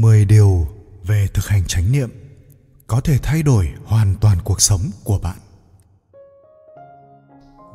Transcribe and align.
10 0.00 0.24
điều 0.24 0.68
về 1.04 1.26
thực 1.34 1.46
hành 1.46 1.64
chánh 1.66 1.92
niệm 1.92 2.10
có 2.86 3.00
thể 3.00 3.18
thay 3.22 3.42
đổi 3.42 3.68
hoàn 3.84 4.14
toàn 4.20 4.38
cuộc 4.44 4.60
sống 4.60 4.80
của 5.04 5.18
bạn. 5.18 5.38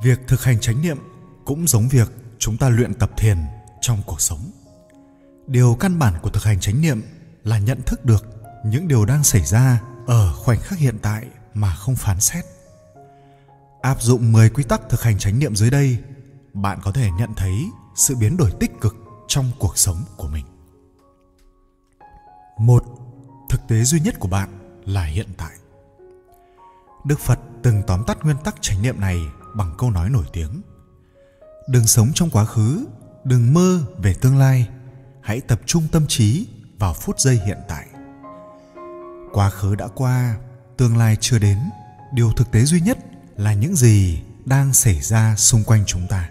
Việc 0.03 0.19
thực 0.27 0.43
hành 0.43 0.59
chánh 0.59 0.81
niệm 0.81 0.97
cũng 1.45 1.67
giống 1.67 1.87
việc 1.87 2.11
chúng 2.39 2.57
ta 2.57 2.69
luyện 2.69 2.93
tập 2.93 3.11
thiền 3.17 3.37
trong 3.81 4.01
cuộc 4.05 4.21
sống. 4.21 4.51
Điều 5.47 5.77
căn 5.79 5.99
bản 5.99 6.13
của 6.21 6.29
thực 6.29 6.43
hành 6.43 6.59
chánh 6.59 6.81
niệm 6.81 7.01
là 7.43 7.59
nhận 7.59 7.81
thức 7.81 8.05
được 8.05 8.25
những 8.65 8.87
điều 8.87 9.05
đang 9.05 9.23
xảy 9.23 9.45
ra 9.45 9.81
ở 10.07 10.33
khoảnh 10.33 10.59
khắc 10.59 10.79
hiện 10.79 10.97
tại 11.01 11.25
mà 11.53 11.75
không 11.75 11.95
phán 11.95 12.19
xét. 12.19 12.45
Áp 13.81 14.01
dụng 14.01 14.31
10 14.31 14.49
quy 14.49 14.63
tắc 14.63 14.81
thực 14.89 15.01
hành 15.01 15.17
chánh 15.17 15.39
niệm 15.39 15.55
dưới 15.55 15.69
đây, 15.69 15.97
bạn 16.53 16.79
có 16.83 16.91
thể 16.91 17.09
nhận 17.11 17.33
thấy 17.35 17.65
sự 17.95 18.15
biến 18.15 18.37
đổi 18.37 18.51
tích 18.59 18.71
cực 18.81 18.95
trong 19.27 19.51
cuộc 19.59 19.77
sống 19.77 20.03
của 20.17 20.27
mình. 20.27 20.45
Một, 22.59 22.83
thực 23.49 23.67
tế 23.67 23.83
duy 23.83 23.99
nhất 23.99 24.15
của 24.19 24.27
bạn 24.27 24.49
là 24.85 25.03
hiện 25.03 25.27
tại. 25.37 25.51
Đức 27.05 27.19
Phật 27.19 27.39
từng 27.63 27.83
tóm 27.87 28.03
tắt 28.07 28.17
nguyên 28.23 28.37
tắc 28.43 28.55
chánh 28.61 28.81
niệm 28.81 28.99
này 28.99 29.17
bằng 29.55 29.75
câu 29.77 29.91
nói 29.91 30.09
nổi 30.09 30.25
tiếng. 30.33 30.61
Đừng 31.67 31.87
sống 31.87 32.11
trong 32.13 32.29
quá 32.29 32.45
khứ, 32.45 32.85
đừng 33.23 33.53
mơ 33.53 33.81
về 33.97 34.13
tương 34.13 34.37
lai, 34.37 34.67
hãy 35.21 35.41
tập 35.41 35.61
trung 35.65 35.87
tâm 35.91 36.05
trí 36.07 36.47
vào 36.79 36.93
phút 36.93 37.19
giây 37.19 37.41
hiện 37.45 37.57
tại. 37.67 37.87
Quá 39.33 39.49
khứ 39.49 39.75
đã 39.75 39.87
qua, 39.87 40.37
tương 40.77 40.97
lai 40.97 41.17
chưa 41.19 41.39
đến, 41.39 41.59
điều 42.13 42.31
thực 42.31 42.51
tế 42.51 42.65
duy 42.65 42.81
nhất 42.81 42.97
là 43.37 43.53
những 43.53 43.75
gì 43.75 44.21
đang 44.45 44.73
xảy 44.73 45.01
ra 45.01 45.35
xung 45.35 45.63
quanh 45.63 45.83
chúng 45.85 46.07
ta. 46.07 46.29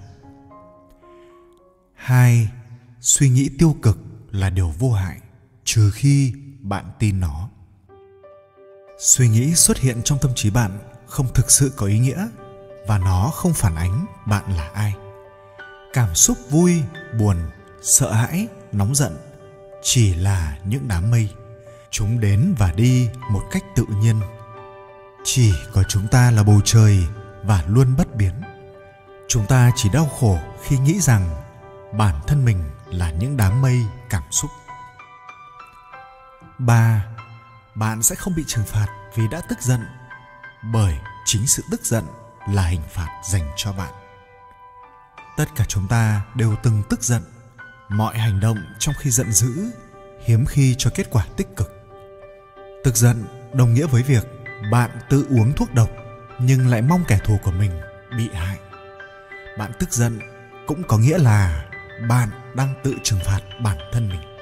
Hai, 1.95 2.49
suy 3.01 3.29
nghĩ 3.29 3.51
tiêu 3.59 3.77
cực 3.83 3.99
là 4.31 4.51
điều 4.51 4.75
vô 4.79 4.93
hại 4.93 5.21
trừ 5.71 5.91
khi 5.95 6.33
bạn 6.61 6.85
tin 6.99 7.21
nó. 7.21 7.49
Suy 8.99 9.29
nghĩ 9.29 9.55
xuất 9.55 9.79
hiện 9.79 10.01
trong 10.05 10.19
tâm 10.19 10.31
trí 10.35 10.51
bạn 10.51 10.79
không 11.07 11.27
thực 11.35 11.51
sự 11.51 11.73
có 11.77 11.87
ý 11.87 11.99
nghĩa 11.99 12.29
và 12.87 12.99
nó 12.99 13.31
không 13.35 13.55
phản 13.55 13.77
ánh 13.77 14.07
bạn 14.27 14.57
là 14.57 14.71
ai. 14.75 14.95
Cảm 15.93 16.15
xúc 16.15 16.39
vui, 16.51 16.83
buồn, 17.19 17.37
sợ 17.83 18.13
hãi, 18.13 18.47
nóng 18.73 18.95
giận 18.95 19.17
chỉ 19.83 20.15
là 20.15 20.59
những 20.65 20.89
đám 20.89 21.11
mây. 21.11 21.29
Chúng 21.91 22.21
đến 22.21 22.55
và 22.59 22.73
đi 22.73 23.09
một 23.31 23.43
cách 23.51 23.65
tự 23.77 23.85
nhiên. 24.01 24.21
Chỉ 25.25 25.53
có 25.73 25.83
chúng 25.83 26.09
ta 26.09 26.31
là 26.31 26.43
bầu 26.43 26.61
trời 26.65 26.99
và 27.43 27.65
luôn 27.69 27.97
bất 27.97 28.17
biến. 28.17 28.33
Chúng 29.29 29.47
ta 29.47 29.73
chỉ 29.77 29.89
đau 29.93 30.07
khổ 30.07 30.39
khi 30.63 30.79
nghĩ 30.79 31.01
rằng 31.01 31.31
bản 31.93 32.15
thân 32.27 32.45
mình 32.45 32.65
là 32.91 33.11
những 33.11 33.37
đám 33.37 33.63
mây 33.63 33.79
cảm 34.11 34.23
xúc. 34.31 34.51
3. 36.59 37.05
Bạn 37.75 38.03
sẽ 38.03 38.15
không 38.15 38.35
bị 38.35 38.45
trừng 38.47 38.65
phạt 38.65 38.87
vì 39.15 39.29
đã 39.29 39.41
tức 39.49 39.59
giận, 39.61 39.81
bởi 40.73 40.95
chính 41.25 41.47
sự 41.47 41.63
tức 41.71 41.85
giận 41.85 42.05
là 42.49 42.63
hình 42.63 42.83
phạt 42.91 43.09
dành 43.31 43.51
cho 43.57 43.73
bạn. 43.73 43.93
Tất 45.37 45.45
cả 45.57 45.65
chúng 45.69 45.89
ta 45.89 46.23
đều 46.35 46.57
từng 46.63 46.83
tức 46.91 47.03
giận. 47.03 47.23
Mọi 47.89 48.19
hành 48.19 48.41
động 48.41 48.59
trong 48.79 48.95
khi 48.99 49.11
giận 49.11 49.33
dữ 49.33 49.71
hiếm 50.25 50.47
khi 50.47 50.75
cho 50.79 50.91
kết 50.95 51.11
quả 51.11 51.27
tích 51.37 51.57
cực. 51.57 51.73
Tức 52.85 52.97
giận 52.97 53.25
đồng 53.53 53.75
nghĩa 53.75 53.87
với 53.87 54.03
việc 54.03 54.27
bạn 54.73 54.91
tự 55.11 55.27
uống 55.31 55.53
thuốc 55.53 55.75
độc 55.75 55.91
nhưng 56.39 56.67
lại 56.67 56.83
mong 56.83 57.05
kẻ 57.09 57.19
thù 57.25 57.39
của 57.43 57.51
mình 57.51 57.81
bị 58.17 58.29
hại. 58.33 58.59
Bạn 59.59 59.73
tức 59.79 59.93
giận 59.93 60.21
cũng 60.67 60.83
có 60.89 60.99
nghĩa 60.99 61.19
là 61.19 61.65
bạn 62.09 62.29
đang 62.55 62.75
tự 62.85 62.95
trừng 63.03 63.21
phạt 63.25 63.41
bản 63.63 63.79
thân 63.93 64.09
mình 64.09 64.38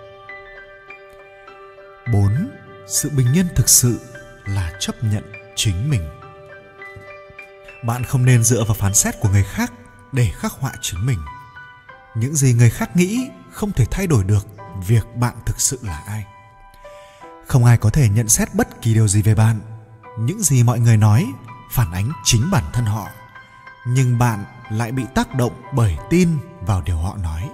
4. 2.12 2.50
Sự 2.86 3.10
bình 3.10 3.32
yên 3.32 3.46
thực 3.54 3.68
sự 3.68 4.00
là 4.44 4.72
chấp 4.80 4.94
nhận 5.02 5.32
chính 5.56 5.90
mình. 5.90 6.08
Bạn 7.84 8.04
không 8.04 8.24
nên 8.24 8.44
dựa 8.44 8.64
vào 8.64 8.74
phán 8.74 8.94
xét 8.94 9.14
của 9.20 9.28
người 9.28 9.44
khác 9.44 9.72
để 10.12 10.30
khắc 10.34 10.52
họa 10.52 10.72
chính 10.80 11.06
mình. 11.06 11.18
Những 12.16 12.34
gì 12.34 12.52
người 12.52 12.70
khác 12.70 12.96
nghĩ 12.96 13.28
không 13.50 13.72
thể 13.72 13.84
thay 13.90 14.06
đổi 14.06 14.24
được 14.24 14.46
việc 14.86 15.06
bạn 15.16 15.34
thực 15.46 15.60
sự 15.60 15.78
là 15.82 16.02
ai. 16.06 16.24
Không 17.46 17.64
ai 17.64 17.78
có 17.78 17.90
thể 17.90 18.08
nhận 18.08 18.28
xét 18.28 18.54
bất 18.54 18.82
kỳ 18.82 18.94
điều 18.94 19.08
gì 19.08 19.22
về 19.22 19.34
bạn. 19.34 19.60
Những 20.18 20.42
gì 20.42 20.62
mọi 20.62 20.80
người 20.80 20.96
nói 20.96 21.26
phản 21.72 21.92
ánh 21.92 22.12
chính 22.24 22.50
bản 22.50 22.64
thân 22.72 22.84
họ, 22.84 23.08
nhưng 23.86 24.18
bạn 24.18 24.44
lại 24.70 24.92
bị 24.92 25.02
tác 25.14 25.34
động 25.34 25.62
bởi 25.72 25.96
tin 26.10 26.28
vào 26.60 26.82
điều 26.82 26.96
họ 26.96 27.16
nói. 27.16 27.50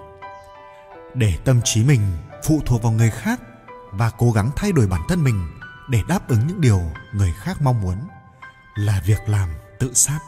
Để 1.14 1.38
tâm 1.44 1.60
trí 1.64 1.84
mình 1.84 2.00
phụ 2.44 2.62
thuộc 2.66 2.82
vào 2.82 2.92
người 2.92 3.10
khác 3.10 3.40
và 3.92 4.10
cố 4.10 4.32
gắng 4.32 4.50
thay 4.56 4.72
đổi 4.72 4.86
bản 4.86 5.00
thân 5.08 5.24
mình 5.24 5.50
để 5.88 6.02
đáp 6.08 6.28
ứng 6.28 6.46
những 6.46 6.60
điều 6.60 6.80
người 7.12 7.32
khác 7.32 7.62
mong 7.62 7.80
muốn 7.80 7.96
là 8.74 9.02
việc 9.06 9.20
làm 9.26 9.48
tự 9.78 9.94
sát 9.94 10.18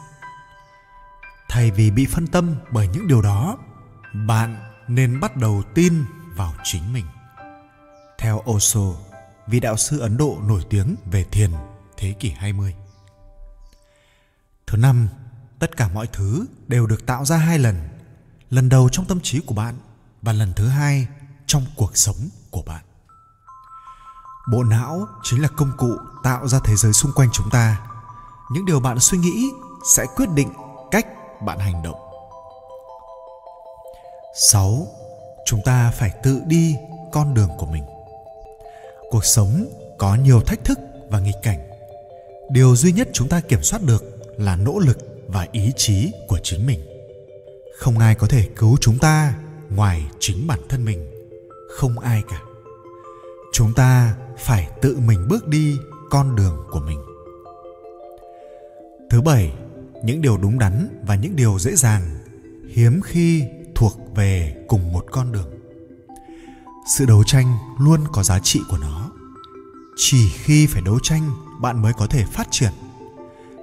thay 1.49 1.71
vì 1.71 1.91
bị 1.91 2.05
phân 2.05 2.27
tâm 2.27 2.55
bởi 2.71 2.87
những 2.87 3.07
điều 3.07 3.21
đó 3.21 3.57
bạn 4.13 4.73
nên 4.87 5.19
bắt 5.19 5.35
đầu 5.35 5.63
tin 5.73 6.05
vào 6.35 6.53
chính 6.63 6.93
mình 6.93 7.05
theo 8.17 8.43
Osho, 8.51 8.93
vị 9.47 9.59
đạo 9.59 9.77
sư 9.77 9.99
Ấn 9.99 10.17
Độ 10.17 10.37
nổi 10.47 10.61
tiếng 10.69 10.95
về 11.11 11.23
thiền 11.23 11.51
thế 11.97 12.13
kỷ 12.19 12.29
20. 12.29 12.75
Thứ 14.67 14.77
năm, 14.77 15.07
tất 15.59 15.77
cả 15.77 15.87
mọi 15.93 16.07
thứ 16.13 16.45
đều 16.67 16.87
được 16.87 17.05
tạo 17.05 17.25
ra 17.25 17.37
hai 17.37 17.59
lần. 17.59 17.75
Lần 18.49 18.69
đầu 18.69 18.89
trong 18.89 19.05
tâm 19.05 19.19
trí 19.19 19.39
của 19.39 19.55
bạn 19.55 19.75
và 20.21 20.33
lần 20.33 20.53
thứ 20.55 20.67
hai 20.67 21.07
trong 21.45 21.65
cuộc 21.75 21.97
sống 21.97 22.29
của 22.51 22.61
bạn 22.61 22.83
bộ 24.51 24.63
não 24.63 25.07
chính 25.23 25.41
là 25.41 25.47
công 25.55 25.71
cụ 25.77 25.97
tạo 26.23 26.47
ra 26.47 26.59
thế 26.63 26.75
giới 26.75 26.93
xung 26.93 27.11
quanh 27.15 27.29
chúng 27.33 27.49
ta 27.51 27.79
những 28.51 28.65
điều 28.65 28.79
bạn 28.79 28.99
suy 28.99 29.17
nghĩ 29.17 29.49
sẽ 29.95 30.05
quyết 30.15 30.29
định 30.29 30.49
cách 30.91 31.07
bạn 31.41 31.59
hành 31.59 31.83
động 31.83 32.05
6. 34.37 34.87
Chúng 35.45 35.61
ta 35.65 35.91
phải 35.91 36.11
tự 36.23 36.41
đi 36.47 36.75
con 37.11 37.33
đường 37.33 37.49
của 37.57 37.65
mình. 37.65 37.83
Cuộc 39.09 39.25
sống 39.25 39.65
có 39.97 40.15
nhiều 40.15 40.41
thách 40.41 40.65
thức 40.65 40.79
và 41.09 41.19
nghịch 41.19 41.35
cảnh. 41.43 41.69
Điều 42.49 42.75
duy 42.75 42.91
nhất 42.91 43.09
chúng 43.13 43.29
ta 43.29 43.39
kiểm 43.39 43.63
soát 43.63 43.81
được 43.81 44.03
là 44.37 44.55
nỗ 44.55 44.79
lực 44.79 44.97
và 45.27 45.47
ý 45.51 45.71
chí 45.75 46.11
của 46.27 46.39
chính 46.43 46.65
mình. 46.65 46.79
Không 47.77 47.99
ai 47.99 48.15
có 48.15 48.27
thể 48.27 48.49
cứu 48.55 48.77
chúng 48.81 48.97
ta 48.97 49.33
ngoài 49.69 50.05
chính 50.19 50.47
bản 50.47 50.59
thân 50.69 50.85
mình, 50.85 51.11
không 51.69 51.99
ai 51.99 52.23
cả 52.29 52.41
chúng 53.53 53.73
ta 53.73 54.15
phải 54.37 54.69
tự 54.81 54.99
mình 54.99 55.27
bước 55.27 55.47
đi 55.47 55.77
con 56.09 56.35
đường 56.35 56.57
của 56.71 56.79
mình. 56.79 56.99
Thứ 59.09 59.21
bảy, 59.21 59.53
những 60.03 60.21
điều 60.21 60.37
đúng 60.37 60.59
đắn 60.59 61.01
và 61.07 61.15
những 61.15 61.35
điều 61.35 61.59
dễ 61.59 61.75
dàng, 61.75 62.01
hiếm 62.69 63.01
khi 63.01 63.43
thuộc 63.75 64.15
về 64.15 64.55
cùng 64.67 64.93
một 64.93 65.05
con 65.11 65.31
đường. 65.31 65.49
Sự 66.87 67.05
đấu 67.05 67.23
tranh 67.23 67.57
luôn 67.79 67.99
có 68.11 68.23
giá 68.23 68.39
trị 68.39 68.61
của 68.69 68.77
nó. 68.77 69.11
Chỉ 69.97 70.29
khi 70.29 70.67
phải 70.67 70.81
đấu 70.81 70.99
tranh, 71.03 71.31
bạn 71.61 71.81
mới 71.81 71.93
có 71.93 72.07
thể 72.07 72.25
phát 72.25 72.47
triển. 72.51 72.71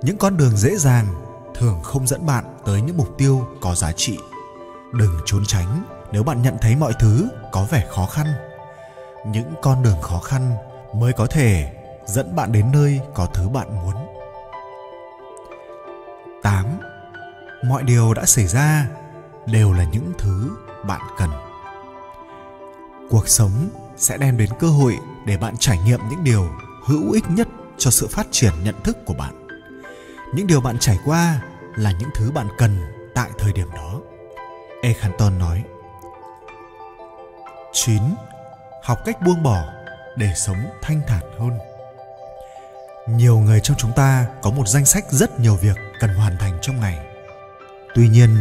Những 0.03 0.17
con 0.17 0.37
đường 0.37 0.57
dễ 0.57 0.77
dàng 0.77 1.07
thường 1.55 1.83
không 1.83 2.07
dẫn 2.07 2.27
bạn 2.27 2.45
tới 2.67 2.83
những 2.83 2.97
mục 2.97 3.15
tiêu 3.19 3.49
có 3.61 3.75
giá 3.75 3.93
trị. 3.93 4.19
Đừng 4.93 5.13
trốn 5.27 5.45
tránh 5.47 5.85
nếu 6.13 6.23
bạn 6.23 6.43
nhận 6.43 6.57
thấy 6.61 6.77
mọi 6.77 6.93
thứ 7.01 7.29
có 7.53 7.67
vẻ 7.71 7.87
khó 7.91 8.07
khăn 8.07 8.27
những 9.27 9.55
con 9.63 9.83
đường 9.83 10.01
khó 10.01 10.19
khăn 10.19 10.57
mới 10.95 11.13
có 11.13 11.27
thể 11.27 11.73
dẫn 12.07 12.37
bạn 12.37 12.53
đến 12.53 12.73
nơi 12.73 13.01
có 13.15 13.27
thứ 13.27 13.49
bạn 13.49 13.77
muốn 13.83 13.95
8. 16.43 16.67
Mọi 17.65 17.83
điều 17.83 18.15
đã 18.15 18.25
xảy 18.27 18.47
ra 18.47 18.87
đều 19.47 19.73
là 19.73 19.85
những 19.85 20.13
thứ 20.19 20.51
bạn 20.87 21.01
cần. 21.19 21.31
Cuộc 23.11 23.29
sống 23.29 23.69
sẽ 23.97 24.17
đem 24.17 24.39
đến 24.39 24.49
cơ 24.59 24.67
hội 24.67 24.99
để 25.27 25.37
bạn 25.37 25.55
trải 25.59 25.79
nghiệm 25.79 26.01
những 26.11 26.25
điều 26.25 26.49
hữu 26.87 27.13
ích 27.13 27.25
nhất 27.29 27.49
cho 27.79 27.91
sự 27.91 28.07
phát 28.11 28.27
triển 28.31 28.53
nhận 28.65 28.83
thức 28.83 28.97
của 29.07 29.15
bạn. 29.15 29.47
Những 30.35 30.47
điều 30.47 30.61
bạn 30.61 30.79
trải 30.79 30.99
qua 31.05 31.43
là 31.77 31.93
những 31.93 32.11
thứ 32.15 32.31
bạn 32.31 32.49
cần 32.59 32.81
tại 33.15 33.31
thời 33.39 33.53
điểm 33.53 33.71
đó. 33.75 34.01
Ekhanton 34.83 35.39
nói. 35.39 35.63
9 37.73 38.03
học 38.83 38.99
cách 39.05 39.21
buông 39.23 39.43
bỏ 39.43 39.73
để 40.17 40.33
sống 40.37 40.71
thanh 40.83 41.01
thản 41.07 41.23
hơn. 41.39 41.59
Nhiều 43.09 43.39
người 43.39 43.61
trong 43.61 43.77
chúng 43.77 43.93
ta 43.93 44.27
có 44.43 44.51
một 44.51 44.69
danh 44.69 44.85
sách 44.85 45.05
rất 45.11 45.41
nhiều 45.41 45.57
việc 45.57 45.77
cần 46.01 46.15
hoàn 46.15 46.39
thành 46.39 46.59
trong 46.63 46.81
ngày. 46.81 47.07
Tuy 47.95 48.09
nhiên, 48.09 48.37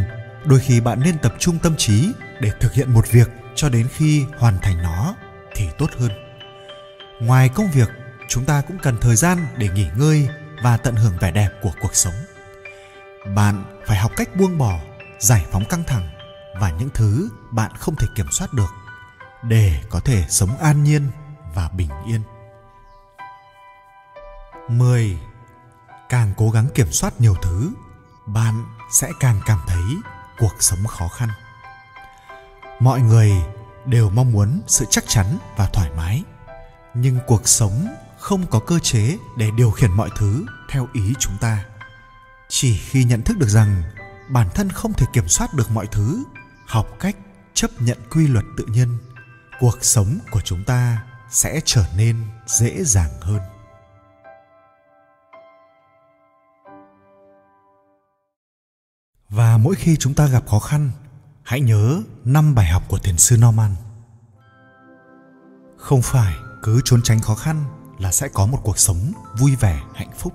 đôi 0.45 0.59
khi 0.59 0.81
bạn 0.81 0.99
nên 0.99 1.17
tập 1.17 1.33
trung 1.39 1.59
tâm 1.59 1.75
trí 1.77 2.11
để 2.39 2.51
thực 2.59 2.73
hiện 2.73 2.93
một 2.93 3.11
việc 3.11 3.29
cho 3.55 3.69
đến 3.69 3.87
khi 3.95 4.25
hoàn 4.37 4.59
thành 4.61 4.81
nó 4.83 5.15
thì 5.55 5.69
tốt 5.77 5.89
hơn. 5.99 6.11
Ngoài 7.19 7.49
công 7.49 7.71
việc, 7.71 7.89
chúng 8.27 8.45
ta 8.45 8.61
cũng 8.67 8.77
cần 8.79 8.97
thời 9.01 9.15
gian 9.15 9.47
để 9.57 9.69
nghỉ 9.69 9.87
ngơi 9.95 10.27
và 10.63 10.77
tận 10.77 10.95
hưởng 10.95 11.17
vẻ 11.19 11.31
đẹp 11.31 11.49
của 11.61 11.71
cuộc 11.81 11.95
sống. 11.95 12.13
Bạn 13.35 13.81
phải 13.85 13.97
học 13.97 14.11
cách 14.15 14.35
buông 14.35 14.57
bỏ, 14.57 14.79
giải 15.19 15.45
phóng 15.51 15.65
căng 15.65 15.83
thẳng 15.83 16.09
và 16.59 16.71
những 16.71 16.89
thứ 16.93 17.29
bạn 17.51 17.71
không 17.79 17.95
thể 17.95 18.07
kiểm 18.15 18.27
soát 18.31 18.53
được 18.53 18.80
để 19.43 19.81
có 19.89 19.99
thể 19.99 20.25
sống 20.29 20.57
an 20.57 20.83
nhiên 20.83 21.11
và 21.55 21.69
bình 21.69 21.89
yên 22.05 22.21
10. 24.69 25.19
Càng 26.09 26.33
cố 26.37 26.49
gắng 26.49 26.67
kiểm 26.75 26.91
soát 26.91 27.21
nhiều 27.21 27.35
thứ, 27.41 27.71
bạn 28.25 28.65
sẽ 28.91 29.11
càng 29.19 29.41
cảm 29.45 29.59
thấy 29.67 29.83
cuộc 30.39 30.53
sống 30.59 30.87
khó 30.87 31.07
khăn. 31.07 31.29
Mọi 32.79 33.01
người 33.01 33.31
đều 33.85 34.09
mong 34.09 34.31
muốn 34.31 34.61
sự 34.67 34.85
chắc 34.89 35.03
chắn 35.07 35.37
và 35.57 35.67
thoải 35.73 35.89
mái, 35.97 36.23
nhưng 36.93 37.19
cuộc 37.27 37.47
sống 37.47 37.95
không 38.19 38.47
có 38.47 38.59
cơ 38.59 38.79
chế 38.79 39.17
để 39.37 39.51
điều 39.57 39.71
khiển 39.71 39.91
mọi 39.91 40.09
thứ 40.17 40.45
theo 40.69 40.87
ý 40.93 41.13
chúng 41.19 41.37
ta. 41.41 41.65
Chỉ 42.49 42.77
khi 42.77 43.03
nhận 43.03 43.21
thức 43.21 43.37
được 43.37 43.49
rằng 43.49 43.83
bản 44.29 44.47
thân 44.55 44.69
không 44.69 44.93
thể 44.93 45.05
kiểm 45.13 45.27
soát 45.27 45.53
được 45.53 45.71
mọi 45.71 45.87
thứ, 45.87 46.23
học 46.67 46.87
cách 46.99 47.15
chấp 47.53 47.71
nhận 47.79 47.97
quy 48.11 48.27
luật 48.27 48.45
tự 48.57 48.65
nhiên, 48.65 48.97
cuộc 49.61 49.77
sống 49.83 50.17
của 50.31 50.41
chúng 50.41 50.63
ta 50.63 51.03
sẽ 51.29 51.61
trở 51.65 51.85
nên 51.97 52.17
dễ 52.47 52.83
dàng 52.83 53.11
hơn. 53.21 53.39
Và 59.29 59.57
mỗi 59.57 59.75
khi 59.75 59.97
chúng 59.99 60.13
ta 60.13 60.27
gặp 60.27 60.47
khó 60.47 60.59
khăn, 60.59 60.91
hãy 61.43 61.61
nhớ 61.61 62.01
năm 62.25 62.55
bài 62.55 62.67
học 62.67 62.83
của 62.87 62.97
thiền 62.97 63.17
sư 63.17 63.37
Norman. 63.37 63.75
Không 65.77 66.01
phải 66.01 66.35
cứ 66.63 66.81
trốn 66.85 67.01
tránh 67.01 67.21
khó 67.21 67.35
khăn 67.35 67.63
là 67.99 68.11
sẽ 68.11 68.27
có 68.27 68.45
một 68.45 68.59
cuộc 68.63 68.79
sống 68.79 69.11
vui 69.37 69.55
vẻ, 69.55 69.81
hạnh 69.95 70.11
phúc. 70.17 70.33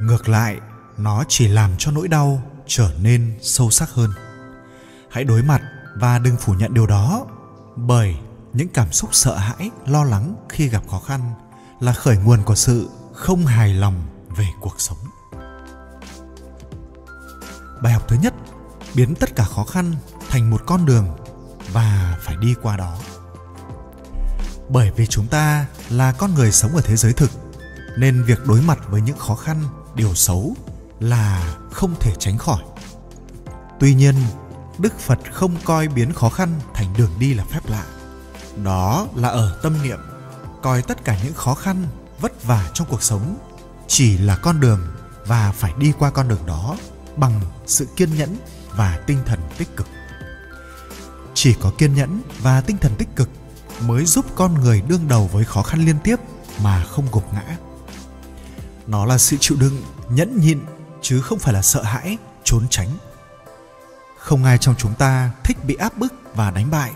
Ngược 0.00 0.28
lại, 0.28 0.60
nó 0.98 1.24
chỉ 1.28 1.48
làm 1.48 1.70
cho 1.78 1.90
nỗi 1.90 2.08
đau 2.08 2.42
trở 2.66 2.92
nên 3.00 3.38
sâu 3.40 3.70
sắc 3.70 3.90
hơn. 3.90 4.10
Hãy 5.10 5.24
đối 5.24 5.42
mặt 5.42 5.62
và 5.94 6.18
đừng 6.18 6.36
phủ 6.36 6.54
nhận 6.54 6.74
điều 6.74 6.86
đó, 6.86 7.26
bởi 7.86 8.16
những 8.52 8.68
cảm 8.68 8.92
xúc 8.92 9.10
sợ 9.12 9.36
hãi, 9.36 9.70
lo 9.86 10.04
lắng 10.04 10.34
khi 10.48 10.68
gặp 10.68 10.82
khó 10.90 10.98
khăn 10.98 11.34
là 11.80 11.92
khởi 11.92 12.16
nguồn 12.16 12.42
của 12.42 12.54
sự 12.54 12.88
không 13.12 13.46
hài 13.46 13.74
lòng 13.74 14.02
về 14.36 14.46
cuộc 14.60 14.80
sống. 14.80 14.98
Bài 17.82 17.92
học 17.92 18.08
thứ 18.08 18.16
nhất 18.22 18.34
biến 18.94 19.14
tất 19.14 19.36
cả 19.36 19.44
khó 19.44 19.64
khăn 19.64 19.94
thành 20.28 20.50
một 20.50 20.62
con 20.66 20.86
đường 20.86 21.06
và 21.72 22.18
phải 22.20 22.36
đi 22.36 22.54
qua 22.62 22.76
đó. 22.76 22.96
Bởi 24.68 24.90
vì 24.96 25.06
chúng 25.06 25.26
ta 25.26 25.66
là 25.90 26.12
con 26.12 26.34
người 26.34 26.52
sống 26.52 26.76
ở 26.76 26.80
thế 26.84 26.96
giới 26.96 27.12
thực 27.12 27.30
nên 27.98 28.22
việc 28.22 28.46
đối 28.46 28.62
mặt 28.62 28.78
với 28.88 29.00
những 29.00 29.18
khó 29.18 29.34
khăn 29.34 29.62
điều 29.94 30.14
xấu 30.14 30.54
là 31.00 31.56
không 31.72 31.94
thể 32.00 32.14
tránh 32.18 32.38
khỏi. 32.38 32.62
Tuy 33.80 33.94
nhiên 33.94 34.14
đức 34.78 34.98
phật 34.98 35.18
không 35.32 35.56
coi 35.64 35.88
biến 35.88 36.12
khó 36.12 36.28
khăn 36.28 36.60
thành 36.74 36.94
đường 36.98 37.10
đi 37.18 37.34
là 37.34 37.44
phép 37.44 37.60
lạ. 37.68 37.84
Đó 38.64 39.06
là 39.14 39.28
ở 39.28 39.58
tâm 39.62 39.82
niệm, 39.82 39.98
coi 40.62 40.82
tất 40.82 41.04
cả 41.04 41.18
những 41.24 41.34
khó 41.34 41.54
khăn, 41.54 41.86
vất 42.20 42.44
vả 42.44 42.70
trong 42.74 42.86
cuộc 42.90 43.02
sống 43.02 43.36
chỉ 43.86 44.18
là 44.18 44.36
con 44.36 44.60
đường 44.60 44.80
và 45.26 45.52
phải 45.52 45.72
đi 45.78 45.92
qua 45.98 46.10
con 46.10 46.28
đường 46.28 46.46
đó 46.46 46.76
bằng 47.16 47.40
sự 47.66 47.86
kiên 47.96 48.16
nhẫn 48.16 48.36
và 48.76 48.98
tinh 49.06 49.18
thần 49.26 49.40
tích 49.58 49.76
cực. 49.76 49.86
Chỉ 51.34 51.54
có 51.60 51.72
kiên 51.78 51.94
nhẫn 51.94 52.20
và 52.42 52.60
tinh 52.60 52.78
thần 52.78 52.92
tích 52.98 53.08
cực 53.16 53.30
mới 53.80 54.04
giúp 54.04 54.26
con 54.34 54.54
người 54.54 54.82
đương 54.88 55.08
đầu 55.08 55.30
với 55.32 55.44
khó 55.44 55.62
khăn 55.62 55.84
liên 55.84 55.96
tiếp 56.04 56.16
mà 56.62 56.84
không 56.84 57.06
gục 57.12 57.32
ngã. 57.32 57.56
Nó 58.86 59.04
là 59.04 59.18
sự 59.18 59.36
chịu 59.40 59.56
đựng 59.60 59.82
nhẫn 60.10 60.40
nhịn 60.40 60.60
chứ 61.02 61.20
không 61.20 61.38
phải 61.38 61.54
là 61.54 61.62
sợ 61.62 61.82
hãi, 61.82 62.18
trốn 62.44 62.66
tránh 62.70 62.88
không 64.18 64.44
ai 64.44 64.58
trong 64.58 64.74
chúng 64.78 64.94
ta 64.94 65.30
thích 65.44 65.64
bị 65.64 65.74
áp 65.74 65.98
bức 65.98 66.14
và 66.34 66.50
đánh 66.50 66.70
bại, 66.70 66.92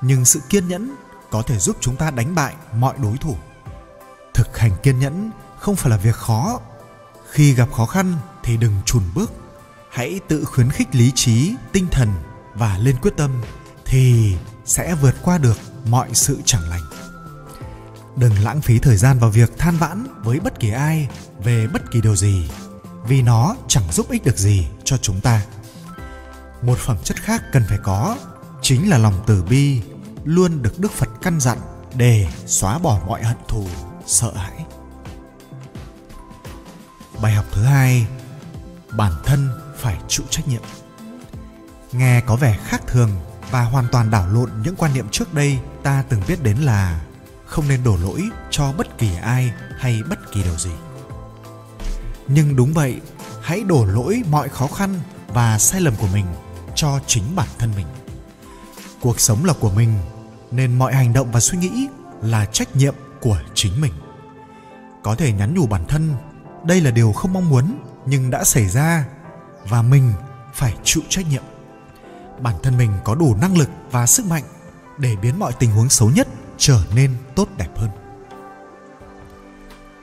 nhưng 0.00 0.24
sự 0.24 0.40
kiên 0.48 0.68
nhẫn 0.68 0.94
có 1.30 1.42
thể 1.42 1.58
giúp 1.58 1.76
chúng 1.80 1.96
ta 1.96 2.10
đánh 2.10 2.34
bại 2.34 2.54
mọi 2.74 2.94
đối 3.02 3.16
thủ. 3.16 3.36
Thực 4.34 4.58
hành 4.58 4.72
kiên 4.82 4.98
nhẫn 4.98 5.30
không 5.58 5.76
phải 5.76 5.90
là 5.90 5.96
việc 5.96 6.14
khó. 6.14 6.60
Khi 7.30 7.54
gặp 7.54 7.72
khó 7.72 7.86
khăn 7.86 8.14
thì 8.42 8.56
đừng 8.56 8.76
chùn 8.86 9.02
bước. 9.14 9.32
Hãy 9.90 10.20
tự 10.28 10.44
khuyến 10.44 10.70
khích 10.70 10.94
lý 10.94 11.12
trí, 11.14 11.54
tinh 11.72 11.86
thần 11.90 12.08
và 12.54 12.78
lên 12.78 12.96
quyết 13.02 13.16
tâm 13.16 13.42
thì 13.84 14.36
sẽ 14.64 14.94
vượt 14.94 15.14
qua 15.22 15.38
được 15.38 15.58
mọi 15.86 16.08
sự 16.12 16.40
chẳng 16.44 16.68
lành. 16.68 16.82
Đừng 18.16 18.38
lãng 18.44 18.60
phí 18.60 18.78
thời 18.78 18.96
gian 18.96 19.18
vào 19.18 19.30
việc 19.30 19.58
than 19.58 19.76
vãn 19.76 20.06
với 20.22 20.40
bất 20.40 20.60
kỳ 20.60 20.70
ai 20.70 21.08
về 21.44 21.66
bất 21.66 21.90
kỳ 21.90 22.00
điều 22.00 22.16
gì, 22.16 22.50
vì 23.04 23.22
nó 23.22 23.56
chẳng 23.68 23.92
giúp 23.92 24.10
ích 24.10 24.24
được 24.24 24.38
gì 24.38 24.66
cho 24.84 24.96
chúng 24.96 25.20
ta 25.20 25.42
một 26.62 26.78
phẩm 26.78 26.96
chất 27.04 27.16
khác 27.16 27.42
cần 27.52 27.64
phải 27.68 27.78
có, 27.82 28.16
chính 28.62 28.90
là 28.90 28.98
lòng 28.98 29.22
từ 29.26 29.42
bi, 29.42 29.82
luôn 30.24 30.62
được 30.62 30.78
đức 30.78 30.92
phật 30.92 31.08
căn 31.22 31.40
dặn 31.40 31.58
để 31.94 32.28
xóa 32.46 32.78
bỏ 32.78 33.00
mọi 33.06 33.24
hận 33.24 33.36
thù, 33.48 33.66
sợ 34.06 34.32
hãi. 34.34 34.64
Bài 37.22 37.32
học 37.32 37.44
thứ 37.52 37.62
hai, 37.62 38.06
bản 38.90 39.12
thân 39.24 39.48
phải 39.76 39.98
chịu 40.08 40.26
trách 40.30 40.48
nhiệm. 40.48 40.62
Nghe 41.92 42.20
có 42.20 42.36
vẻ 42.36 42.58
khác 42.64 42.82
thường 42.86 43.10
và 43.50 43.62
hoàn 43.62 43.86
toàn 43.92 44.10
đảo 44.10 44.28
lộn 44.28 44.50
những 44.64 44.76
quan 44.76 44.94
niệm 44.94 45.08
trước 45.10 45.34
đây 45.34 45.58
ta 45.82 46.04
từng 46.08 46.22
biết 46.28 46.42
đến 46.42 46.56
là 46.56 47.00
không 47.46 47.68
nên 47.68 47.84
đổ 47.84 47.96
lỗi 47.96 48.28
cho 48.50 48.72
bất 48.72 48.98
kỳ 48.98 49.16
ai 49.22 49.52
hay 49.78 50.02
bất 50.08 50.32
kỳ 50.32 50.42
điều 50.42 50.56
gì. 50.56 50.70
Nhưng 52.28 52.56
đúng 52.56 52.72
vậy, 52.72 53.00
hãy 53.42 53.62
đổ 53.62 53.84
lỗi 53.84 54.22
mọi 54.30 54.48
khó 54.48 54.66
khăn 54.66 55.00
và 55.28 55.58
sai 55.58 55.80
lầm 55.80 55.94
của 55.96 56.06
mình 56.12 56.26
cho 56.80 57.00
chính 57.06 57.36
bản 57.36 57.48
thân 57.58 57.70
mình 57.76 57.86
cuộc 59.00 59.20
sống 59.20 59.44
là 59.44 59.52
của 59.60 59.70
mình, 59.70 59.94
nên 60.50 60.78
mọi 60.78 60.94
hành 60.94 61.12
động 61.12 61.32
và 61.32 61.40
suy 61.40 61.58
nghĩ 61.58 61.88
là 62.22 62.44
trách 62.44 62.76
nhiệm 62.76 62.94
của 63.20 63.40
chính 63.54 63.80
mình 63.80 63.92
có 65.02 65.14
thể 65.14 65.32
nhắn 65.32 65.54
nhủ 65.54 65.66
bản 65.66 65.84
thân, 65.88 66.14
đây 66.64 66.80
là 66.80 66.90
điều 66.90 67.12
không 67.12 67.32
mong 67.32 67.50
muốn, 67.50 67.78
nhưng 68.06 68.30
đã 68.30 68.44
xảy 68.44 68.68
ra, 68.68 69.04
và 69.68 69.82
mình 69.82 70.12
phải 70.54 70.74
chịu 70.84 71.02
trách 71.08 71.26
nhiệm 71.30 71.42
bản 72.40 72.54
thân 72.62 72.76
mình 72.76 72.92
có 73.04 73.14
đủ 73.14 73.36
năng 73.40 73.58
lực 73.58 73.68
và 73.90 74.06
sức 74.06 74.26
mạnh 74.26 74.44
để 74.98 75.16
biến 75.16 75.38
mọi 75.38 75.52
tình 75.58 75.70
huống 75.70 75.88
xấu 75.88 76.10
nhất 76.10 76.28
trở 76.58 76.82
nên 76.94 77.14
tốt 77.34 77.48
đẹp 77.56 77.68
hơn 77.76 77.90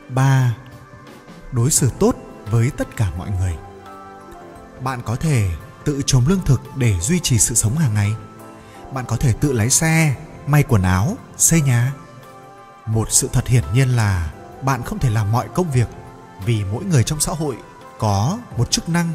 3. 0.10 0.56
Đối 1.52 1.72
xử 1.72 1.90
tốt 2.00 2.16
với 2.52 2.72
tất 2.78 2.96
cả 2.96 3.12
mọi 3.18 3.30
người. 3.40 3.56
Bạn 4.84 5.02
có 5.06 5.16
thể 5.16 5.50
tự 5.88 6.02
trồng 6.06 6.28
lương 6.28 6.46
thực 6.46 6.62
để 6.76 7.00
duy 7.00 7.20
trì 7.20 7.40
sự 7.40 7.56
sống 7.56 7.78
hàng 7.78 7.94
ngày. 7.94 8.14
Bạn 8.92 9.06
có 9.08 9.18
thể 9.18 9.34
tự 9.34 9.52
lái 9.52 9.70
xe, 9.70 10.16
may 10.48 10.64
quần 10.64 10.82
áo, 10.82 11.18
xây 11.38 11.62
nhà. 11.62 11.94
Một 12.86 13.08
sự 13.12 13.30
thật 13.34 13.48
hiển 13.48 13.64
nhiên 13.74 13.90
là 13.90 14.32
bạn 14.62 14.84
không 14.84 15.00
thể 15.00 15.10
làm 15.10 15.32
mọi 15.32 15.48
công 15.56 15.72
việc 15.72 15.88
vì 16.46 16.64
mỗi 16.72 16.86
người 16.86 17.04
trong 17.04 17.20
xã 17.20 17.32
hội 17.32 17.58
có 18.00 18.40
một 18.58 18.72
chức 18.72 18.90
năng 18.90 19.12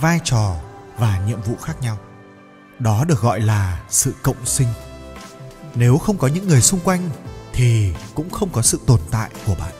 vai 0.00 0.20
trò 0.24 0.56
và 0.98 1.18
nhiệm 1.26 1.42
vụ 1.42 1.56
khác 1.62 1.76
nhau 1.80 1.98
đó 2.78 3.04
được 3.04 3.20
gọi 3.20 3.40
là 3.40 3.80
sự 3.90 4.14
cộng 4.22 4.46
sinh 4.46 4.68
nếu 5.74 5.98
không 5.98 6.18
có 6.18 6.28
những 6.28 6.48
người 6.48 6.60
xung 6.60 6.80
quanh 6.80 7.10
thì 7.52 7.94
cũng 8.14 8.30
không 8.30 8.48
có 8.52 8.62
sự 8.62 8.80
tồn 8.86 9.00
tại 9.10 9.30
của 9.46 9.54
bạn 9.54 9.72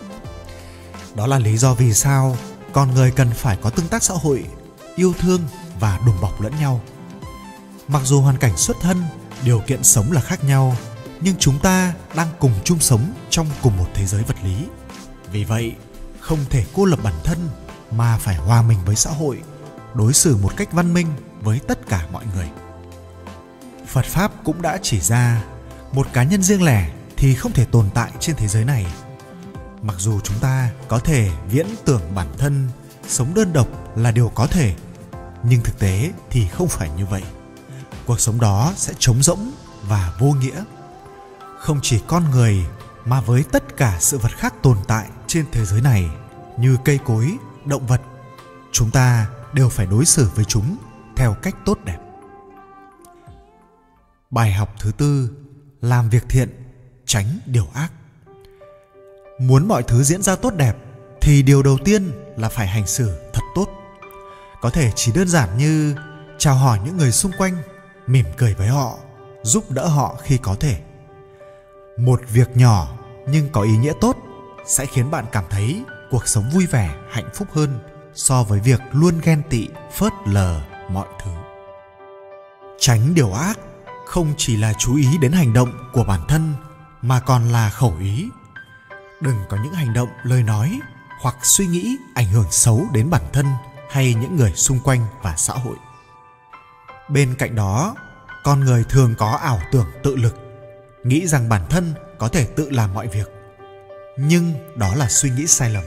đó 1.15 1.27
là 1.27 1.39
lý 1.39 1.57
do 1.57 1.75
vì 1.75 1.95
sao 1.95 2.37
con 2.73 2.95
người 2.95 3.11
cần 3.11 3.31
phải 3.35 3.57
có 3.63 3.71
tương 3.71 3.89
tác 3.89 4.03
xã 4.03 4.15
hội 4.15 4.45
yêu 4.97 5.15
thương 5.19 5.41
và 5.81 6.01
đùm 6.07 6.21
bọc 6.21 6.41
lẫn 6.41 6.53
nhau. 6.61 6.81
Mặc 7.89 8.03
dù 8.05 8.21
hoàn 8.21 8.39
cảnh 8.39 8.57
xuất 8.57 8.77
thân, 8.81 9.03
điều 9.45 9.61
kiện 9.61 9.85
sống 9.85 10.13
là 10.13 10.21
khác 10.21 10.45
nhau, 10.45 10.77
nhưng 11.21 11.35
chúng 11.39 11.59
ta 11.59 11.95
đang 12.15 12.29
cùng 12.39 12.53
chung 12.65 12.81
sống 12.81 13.13
trong 13.31 13.47
cùng 13.63 13.77
một 13.77 13.87
thế 13.95 14.07
giới 14.07 14.23
vật 14.23 14.37
lý. 14.45 14.67
Vì 15.33 15.45
vậy, 15.45 15.75
không 16.21 16.39
thể 16.51 16.65
cô 16.75 16.85
lập 16.85 16.99
bản 17.03 17.15
thân 17.25 17.39
mà 17.91 18.19
phải 18.19 18.37
hòa 18.37 18.63
mình 18.63 18.79
với 18.85 18.97
xã 18.97 19.11
hội, 19.11 19.43
đối 19.95 20.13
xử 20.13 20.37
một 20.37 20.53
cách 20.57 20.73
văn 20.73 20.95
minh 20.95 21.07
với 21.41 21.61
tất 21.69 21.89
cả 21.89 22.07
mọi 22.13 22.25
người. 22.35 22.49
Phật 23.87 24.05
pháp 24.05 24.33
cũng 24.45 24.63
đã 24.63 24.79
chỉ 24.83 25.01
ra, 25.01 25.45
một 25.93 26.07
cá 26.13 26.23
nhân 26.23 26.43
riêng 26.43 26.63
lẻ 26.63 26.91
thì 27.17 27.35
không 27.35 27.53
thể 27.53 27.65
tồn 27.65 27.91
tại 27.95 28.11
trên 28.21 28.37
thế 28.37 28.49
giới 28.49 28.65
này. 28.65 28.87
Mặc 29.83 29.97
dù 29.99 30.21
chúng 30.21 30.39
ta 30.39 30.71
có 30.89 30.99
thể 30.99 31.31
viễn 31.51 31.67
tưởng 31.85 32.15
bản 32.15 32.29
thân, 32.39 32.69
sống 33.09 33.35
đơn 33.35 33.53
độc 33.53 33.69
là 33.97 34.11
điều 34.11 34.29
có 34.29 34.47
thể 34.47 34.75
nhưng 35.49 35.63
thực 35.63 35.79
tế 35.79 36.13
thì 36.31 36.49
không 36.49 36.69
phải 36.69 36.91
như 36.97 37.07
vậy. 37.07 37.23
Cuộc 38.07 38.21
sống 38.21 38.41
đó 38.41 38.73
sẽ 38.77 38.93
trống 38.99 39.23
rỗng 39.23 39.53
và 39.89 40.15
vô 40.19 40.33
nghĩa. 40.33 40.65
Không 41.59 41.79
chỉ 41.83 42.01
con 42.07 42.31
người 42.31 42.67
mà 43.05 43.21
với 43.21 43.45
tất 43.53 43.77
cả 43.77 43.97
sự 44.01 44.19
vật 44.19 44.33
khác 44.37 44.55
tồn 44.63 44.79
tại 44.89 45.09
trên 45.27 45.45
thế 45.53 45.65
giới 45.65 45.81
này, 45.81 46.11
như 46.59 46.77
cây 46.85 46.99
cối, 47.05 47.37
động 47.65 47.87
vật, 47.87 48.01
chúng 48.73 48.91
ta 48.91 49.27
đều 49.53 49.69
phải 49.69 49.87
đối 49.87 50.05
xử 50.05 50.29
với 50.35 50.45
chúng 50.45 50.77
theo 51.17 51.35
cách 51.43 51.57
tốt 51.65 51.79
đẹp. 51.85 51.99
Bài 54.31 54.53
học 54.53 54.75
thứ 54.81 54.93
tư, 54.93 55.31
làm 55.81 56.11
việc 56.11 56.25
thiện, 56.29 56.49
tránh 57.07 57.39
điều 57.47 57.69
ác. 57.75 57.93
Muốn 59.41 59.69
mọi 59.69 59.83
thứ 59.83 60.03
diễn 60.03 60.23
ra 60.23 60.37
tốt 60.37 60.55
đẹp 60.57 60.77
thì 61.21 61.43
điều 61.43 61.63
đầu 61.63 61.79
tiên 61.85 62.13
là 62.37 62.49
phải 62.49 62.67
hành 62.67 62.87
xử 62.87 63.24
có 64.65 64.71
thể 64.71 64.93
chỉ 64.97 65.13
đơn 65.13 65.29
giản 65.29 65.59
như 65.59 65.97
chào 66.39 66.55
hỏi 66.55 66.79
những 66.85 66.97
người 66.97 67.13
xung 67.13 67.33
quanh, 67.39 67.57
mỉm 68.07 68.27
cười 68.37 68.55
với 68.55 68.69
họ, 68.69 68.99
giúp 69.43 69.71
đỡ 69.71 69.87
họ 69.87 70.17
khi 70.23 70.39
có 70.39 70.57
thể. 70.61 70.81
Một 71.99 72.21
việc 72.33 72.57
nhỏ 72.57 72.89
nhưng 73.29 73.49
có 73.53 73.63
ý 73.63 73.77
nghĩa 73.77 73.93
tốt 74.01 74.17
sẽ 74.67 74.87
khiến 74.87 75.11
bạn 75.11 75.25
cảm 75.33 75.45
thấy 75.51 75.83
cuộc 76.11 76.29
sống 76.29 76.51
vui 76.55 76.67
vẻ, 76.67 76.95
hạnh 77.11 77.29
phúc 77.35 77.49
hơn 77.53 77.79
so 78.15 78.43
với 78.43 78.61
việc 78.61 78.81
luôn 78.93 79.21
ghen 79.23 79.43
tị, 79.51 79.69
phớt 79.93 80.13
lờ 80.27 80.63
mọi 80.89 81.09
thứ. 81.25 81.31
Tránh 82.79 83.15
điều 83.15 83.33
ác 83.33 83.59
không 84.07 84.35
chỉ 84.37 84.57
là 84.57 84.73
chú 84.79 84.97
ý 84.97 85.19
đến 85.21 85.33
hành 85.33 85.53
động 85.53 85.73
của 85.93 86.05
bản 86.05 86.21
thân 86.29 86.55
mà 87.03 87.21
còn 87.21 87.53
là 87.53 87.71
khẩu 87.71 87.95
ý. 88.01 88.29
Đừng 89.21 89.39
có 89.49 89.57
những 89.65 89.75
hành 89.75 89.93
động 89.93 90.09
lời 90.23 90.43
nói 90.43 90.81
hoặc 91.21 91.37
suy 91.43 91.67
nghĩ 91.67 91.97
ảnh 92.15 92.27
hưởng 92.27 92.51
xấu 92.51 92.87
đến 92.93 93.11
bản 93.11 93.23
thân 93.33 93.47
hay 93.95 94.15
những 94.15 94.37
người 94.37 94.53
xung 94.53 94.79
quanh 94.85 95.07
và 95.23 95.35
xã 95.37 95.55
hội. 95.55 95.77
Bên 97.09 97.35
cạnh 97.39 97.55
đó, 97.55 97.95
con 98.45 98.61
người 98.61 98.85
thường 98.89 99.15
có 99.19 99.39
ảo 99.43 99.61
tưởng 99.73 99.87
tự 100.03 100.17
lực, 100.17 100.37
nghĩ 101.05 101.27
rằng 101.27 101.49
bản 101.49 101.63
thân 101.71 101.95
có 102.19 102.29
thể 102.29 102.45
tự 102.45 102.71
làm 102.71 102.95
mọi 102.95 103.07
việc. 103.07 103.29
Nhưng 104.17 104.55
đó 104.77 104.95
là 104.95 105.09
suy 105.09 105.31
nghĩ 105.31 105.47
sai 105.47 105.71
lầm. 105.71 105.85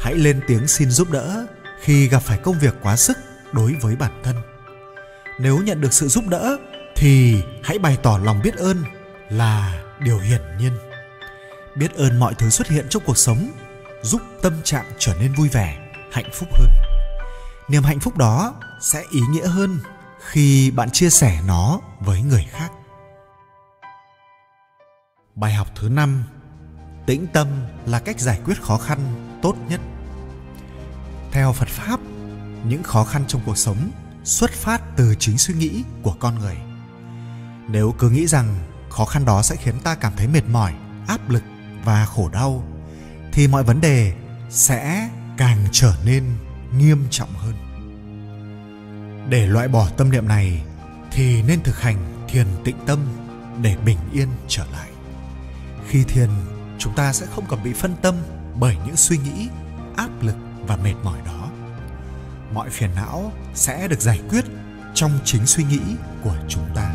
Hãy 0.00 0.14
lên 0.14 0.40
tiếng 0.48 0.68
xin 0.68 0.90
giúp 0.90 1.10
đỡ 1.10 1.46
khi 1.80 2.08
gặp 2.08 2.22
phải 2.22 2.38
công 2.38 2.58
việc 2.58 2.74
quá 2.82 2.96
sức 2.96 3.18
đối 3.52 3.74
với 3.74 3.96
bản 3.96 4.20
thân. 4.24 4.36
Nếu 5.38 5.58
nhận 5.58 5.80
được 5.80 5.92
sự 5.92 6.08
giúp 6.08 6.24
đỡ 6.28 6.56
thì 6.96 7.42
hãy 7.62 7.78
bày 7.78 7.98
tỏ 8.02 8.20
lòng 8.22 8.40
biết 8.42 8.54
ơn 8.56 8.84
là 9.28 9.82
điều 10.00 10.18
hiển 10.18 10.42
nhiên. 10.58 10.72
Biết 11.74 11.94
ơn 11.94 12.18
mọi 12.18 12.34
thứ 12.34 12.50
xuất 12.50 12.68
hiện 12.68 12.86
trong 12.88 13.02
cuộc 13.06 13.18
sống, 13.18 13.50
giúp 14.02 14.22
tâm 14.42 14.52
trạng 14.64 14.86
trở 14.98 15.14
nên 15.20 15.32
vui 15.32 15.48
vẻ, 15.48 15.78
hạnh 16.12 16.30
phúc 16.32 16.48
hơn 16.52 16.89
niềm 17.70 17.82
hạnh 17.82 18.00
phúc 18.00 18.16
đó 18.16 18.54
sẽ 18.80 19.04
ý 19.10 19.20
nghĩa 19.20 19.46
hơn 19.46 19.78
khi 20.20 20.70
bạn 20.70 20.90
chia 20.90 21.10
sẻ 21.10 21.42
nó 21.46 21.80
với 22.00 22.22
người 22.22 22.46
khác. 22.50 22.72
Bài 25.34 25.54
học 25.54 25.68
thứ 25.74 25.88
năm, 25.88 26.24
tĩnh 27.06 27.26
tâm 27.32 27.48
là 27.86 27.98
cách 27.98 28.20
giải 28.20 28.40
quyết 28.44 28.62
khó 28.62 28.78
khăn 28.78 28.98
tốt 29.42 29.54
nhất. 29.68 29.80
Theo 31.32 31.52
phật 31.52 31.68
pháp, 31.68 32.00
những 32.64 32.82
khó 32.82 33.04
khăn 33.04 33.24
trong 33.28 33.42
cuộc 33.46 33.58
sống 33.58 33.90
xuất 34.24 34.50
phát 34.50 34.82
từ 34.96 35.14
chính 35.18 35.38
suy 35.38 35.54
nghĩ 35.54 35.84
của 36.02 36.16
con 36.18 36.38
người. 36.38 36.56
Nếu 37.68 37.94
cứ 37.98 38.10
nghĩ 38.10 38.26
rằng 38.26 38.56
khó 38.90 39.04
khăn 39.04 39.24
đó 39.24 39.42
sẽ 39.42 39.56
khiến 39.56 39.74
ta 39.84 39.94
cảm 39.94 40.12
thấy 40.16 40.28
mệt 40.28 40.44
mỏi, 40.52 40.74
áp 41.06 41.30
lực 41.30 41.42
và 41.84 42.06
khổ 42.06 42.28
đau, 42.32 42.64
thì 43.32 43.48
mọi 43.48 43.62
vấn 43.62 43.80
đề 43.80 44.14
sẽ 44.50 45.08
càng 45.36 45.64
trở 45.72 45.94
nên 46.04 46.24
nghiêm 46.78 47.04
trọng 47.10 47.34
hơn. 47.34 47.54
Để 49.28 49.46
loại 49.46 49.68
bỏ 49.68 49.88
tâm 49.96 50.10
niệm 50.10 50.28
này 50.28 50.62
thì 51.10 51.42
nên 51.42 51.62
thực 51.62 51.80
hành 51.80 52.24
thiền 52.28 52.46
tịnh 52.64 52.76
tâm 52.86 52.98
để 53.62 53.76
bình 53.84 53.98
yên 54.12 54.28
trở 54.48 54.64
lại. 54.72 54.88
Khi 55.88 56.04
thiền, 56.04 56.28
chúng 56.78 56.94
ta 56.94 57.12
sẽ 57.12 57.26
không 57.26 57.44
còn 57.48 57.62
bị 57.62 57.72
phân 57.72 57.94
tâm 58.02 58.14
bởi 58.54 58.76
những 58.86 58.96
suy 58.96 59.18
nghĩ, 59.18 59.48
áp 59.96 60.22
lực 60.22 60.36
và 60.66 60.76
mệt 60.76 60.94
mỏi 61.04 61.18
đó. 61.26 61.48
Mọi 62.54 62.70
phiền 62.70 62.90
não 62.94 63.32
sẽ 63.54 63.88
được 63.88 64.00
giải 64.00 64.20
quyết 64.28 64.44
trong 64.94 65.18
chính 65.24 65.46
suy 65.46 65.64
nghĩ 65.64 65.80
của 66.24 66.36
chúng 66.48 66.64
ta. 66.74 66.94